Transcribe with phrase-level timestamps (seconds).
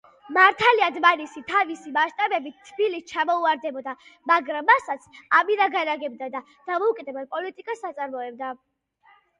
[0.35, 3.93] მართალია, დმანისი თავისი მასშტაბებით თბილისს ჩამოუვარდებოდა,
[4.33, 5.07] მაგრამ მასაც
[5.43, 6.43] ამირა განაგებდა და
[6.73, 8.53] დამოუკიდებელ პოლიტიკას აწარმოებდა.